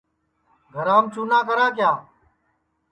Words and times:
گھرام 0.75 1.05
چُنا 1.13 1.39
کرا 1.47 1.67
کیا 1.75 1.91